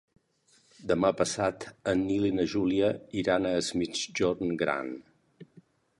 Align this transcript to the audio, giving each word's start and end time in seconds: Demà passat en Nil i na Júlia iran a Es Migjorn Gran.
Demà 0.91 1.11
passat 1.17 1.67
en 1.93 2.01
Nil 2.07 2.25
i 2.29 2.33
na 2.39 2.47
Júlia 2.55 2.91
iran 3.25 3.47
a 3.51 3.55
Es 3.61 3.73
Migjorn 3.83 4.57
Gran. 4.63 4.91